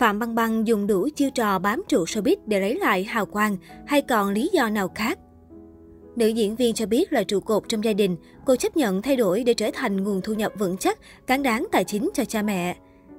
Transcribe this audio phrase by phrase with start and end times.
[0.00, 3.56] Phạm Băng Băng dùng đủ chiêu trò bám trụ showbiz để lấy lại hào quang
[3.86, 5.18] hay còn lý do nào khác?
[6.16, 8.16] Nữ diễn viên cho biết là trụ cột trong gia đình,
[8.46, 11.66] cô chấp nhận thay đổi để trở thành nguồn thu nhập vững chắc, cán đáng
[11.72, 12.76] tài chính cho cha mẹ.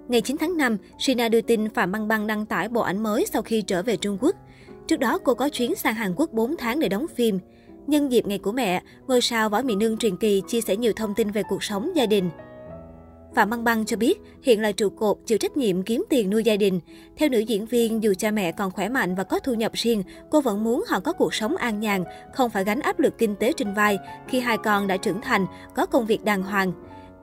[0.08, 3.26] Ngày 9 tháng 5, Sina đưa tin Phạm Băng Băng đăng tải bộ ảnh mới
[3.34, 4.36] sau khi trở về Trung Quốc.
[4.88, 7.40] Trước đó, cô có chuyến sang Hàn Quốc 4 tháng để đóng phim.
[7.88, 10.94] Nhân dịp ngày của mẹ, ngôi sao Võ Mỹ Nương truyền kỳ chia sẻ nhiều
[10.96, 12.30] thông tin về cuộc sống gia đình.
[13.36, 16.44] Phạm Băng Băng cho biết hiện là trụ cột chịu trách nhiệm kiếm tiền nuôi
[16.44, 16.80] gia đình.
[17.18, 20.04] Theo nữ diễn viên, dù cha mẹ còn khỏe mạnh và có thu nhập riêng,
[20.30, 23.36] cô vẫn muốn họ có cuộc sống an nhàn, không phải gánh áp lực kinh
[23.36, 23.98] tế trên vai
[24.28, 26.72] khi hai con đã trưởng thành, có công việc đàng hoàng.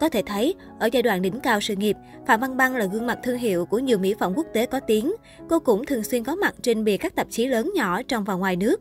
[0.00, 1.96] Có thể thấy, ở giai đoạn đỉnh cao sự nghiệp,
[2.26, 4.80] Phạm Băng Băng là gương mặt thương hiệu của nhiều mỹ phẩm quốc tế có
[4.80, 5.14] tiếng.
[5.48, 8.34] Cô cũng thường xuyên có mặt trên bìa các tạp chí lớn nhỏ trong và
[8.34, 8.80] ngoài nước.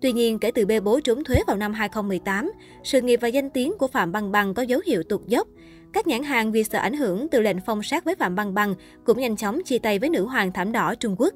[0.00, 2.52] Tuy nhiên, kể từ bê bối trốn thuế vào năm 2018,
[2.84, 5.48] sự nghiệp và danh tiếng của Phạm Băng Băng có dấu hiệu tụt dốc.
[5.92, 8.74] Các nhãn hàng vì sợ ảnh hưởng từ lệnh phong sát với Phạm Băng Băng
[9.04, 11.34] cũng nhanh chóng chia tay với nữ hoàng thảm đỏ Trung Quốc.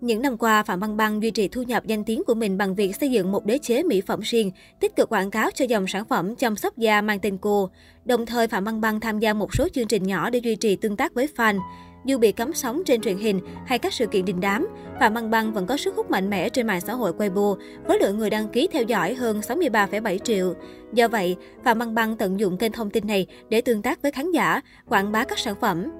[0.00, 2.74] Những năm qua, Phạm Băng Băng duy trì thu nhập danh tiếng của mình bằng
[2.74, 4.50] việc xây dựng một đế chế mỹ phẩm riêng,
[4.80, 7.70] tích cực quảng cáo cho dòng sản phẩm chăm sóc da mang tên cô.
[8.04, 10.76] Đồng thời, Phạm Băng Băng tham gia một số chương trình nhỏ để duy trì
[10.76, 11.58] tương tác với fan.
[12.04, 14.68] Dù bị cấm sóng trên truyền hình hay các sự kiện đình đám,
[15.00, 17.98] Phạm Băng Băng vẫn có sức hút mạnh mẽ trên mạng xã hội Weibo, với
[17.98, 20.54] lượng người đăng ký theo dõi hơn 63,7 triệu.
[20.92, 24.12] Do vậy, Phạm Băng Băng tận dụng kênh thông tin này để tương tác với
[24.12, 25.90] khán giả, quảng bá các sản phẩm.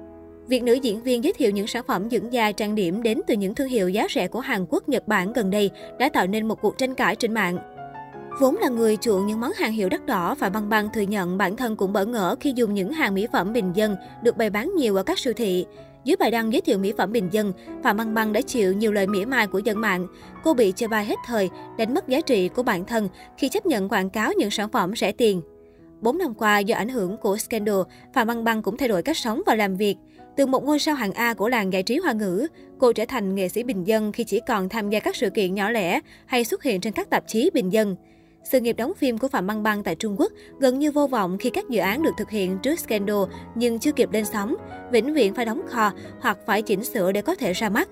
[0.47, 3.35] Việc nữ diễn viên giới thiệu những sản phẩm dưỡng da trang điểm đến từ
[3.35, 6.47] những thương hiệu giá rẻ của Hàn Quốc, Nhật Bản gần đây đã tạo nên
[6.47, 7.57] một cuộc tranh cãi trên mạng.
[8.39, 11.37] Vốn là người chuộng những món hàng hiệu đắt đỏ, Phạm Băng Băng thừa nhận
[11.37, 14.49] bản thân cũng bỡ ngỡ khi dùng những hàng mỹ phẩm bình dân được bày
[14.49, 15.65] bán nhiều ở các siêu thị.
[16.05, 17.53] Dưới bài đăng giới thiệu mỹ phẩm bình dân,
[17.83, 20.07] Phạm Băng Băng đã chịu nhiều lời mỉa mai của dân mạng.
[20.43, 23.65] Cô bị chê bai hết thời, đánh mất giá trị của bản thân khi chấp
[23.65, 25.41] nhận quảng cáo những sản phẩm rẻ tiền.
[26.01, 27.81] 4 năm qua, do ảnh hưởng của scandal,
[28.13, 29.95] Phạm Băng Băng cũng thay đổi cách sống và làm việc.
[30.37, 32.47] Từ một ngôi sao hạng A của làng giải trí hoa ngữ,
[32.79, 35.55] cô trở thành nghệ sĩ bình dân khi chỉ còn tham gia các sự kiện
[35.55, 37.95] nhỏ lẻ hay xuất hiện trên các tạp chí bình dân.
[38.45, 41.37] Sự nghiệp đóng phim của Phạm Băng Băng tại Trung Quốc gần như vô vọng
[41.37, 43.17] khi các dự án được thực hiện trước scandal
[43.55, 44.55] nhưng chưa kịp lên sóng,
[44.91, 47.89] vĩnh viễn phải đóng kho hoặc phải chỉnh sửa để có thể ra mắt.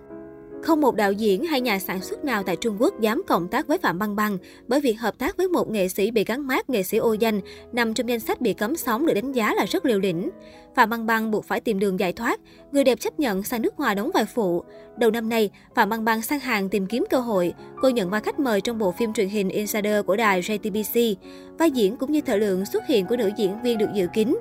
[0.63, 3.68] Không một đạo diễn hay nhà sản xuất nào tại Trung Quốc dám cộng tác
[3.68, 4.38] với Phạm Băng Băng
[4.68, 7.41] bởi việc hợp tác với một nghệ sĩ bị gắn mát nghệ sĩ ô danh
[7.72, 10.29] nằm trong danh sách bị cấm sóng được đánh giá là rất liều lĩnh.
[10.75, 12.40] Phạm Băng Băng buộc phải tìm đường giải thoát,
[12.72, 14.63] người đẹp chấp nhận sang nước ngoài đóng vai phụ.
[14.97, 17.53] Đầu năm nay, Phạm Băng Băng sang hàng tìm kiếm cơ hội.
[17.81, 21.16] Cô nhận vai khách mời trong bộ phim truyền hình Insider của đài JTBC.
[21.59, 24.35] Vai diễn cũng như thời lượng xuất hiện của nữ diễn viên được dự kín.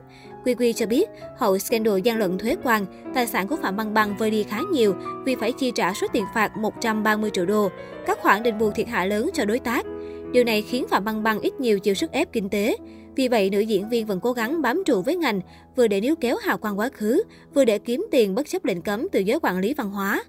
[0.45, 3.95] Quy Quy cho biết, hậu scandal gian lận thuế quan, tài sản của Phạm Băng
[3.95, 4.95] Băng vơi đi khá nhiều
[5.25, 7.71] vì phải chi trả số tiền phạt 130 triệu đô,
[8.07, 9.87] các khoản đền bù thiệt hại lớn cho đối tác.
[10.33, 12.77] Điều này khiến Phạm Băng Băng ít nhiều chịu sức ép kinh tế.
[13.17, 15.41] Vì vậy, nữ diễn viên vẫn cố gắng bám trụ với ngành,
[15.77, 17.23] vừa để níu kéo hào quang quá khứ,
[17.55, 20.25] vừa để kiếm tiền bất chấp lệnh cấm từ giới quản lý văn hóa.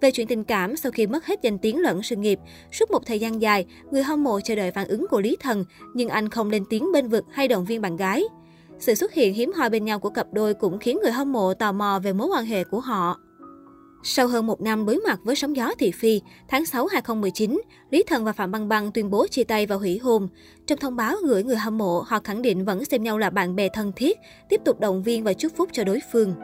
[0.00, 2.38] Về chuyện tình cảm, sau khi mất hết danh tiếng lẫn sự nghiệp,
[2.72, 5.64] suốt một thời gian dài, người hâm mộ chờ đợi phản ứng của Lý Thần,
[5.94, 8.24] nhưng anh không lên tiếng bên vực hay động viên bạn gái.
[8.80, 11.54] Sự xuất hiện hiếm hoi bên nhau của cặp đôi cũng khiến người hâm mộ
[11.54, 13.20] tò mò về mối quan hệ của họ.
[14.02, 17.60] Sau hơn một năm đối mặt với sóng gió thị phi, tháng 6 2019,
[17.90, 20.28] Lý Thần và Phạm Băng Băng tuyên bố chia tay và hủy hôn.
[20.66, 23.56] Trong thông báo gửi người hâm mộ, họ khẳng định vẫn xem nhau là bạn
[23.56, 24.18] bè thân thiết,
[24.48, 26.34] tiếp tục động viên và chúc phúc cho đối phương.